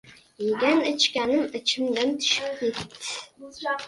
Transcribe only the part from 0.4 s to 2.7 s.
—Yegan-ichganim ichimdan tushib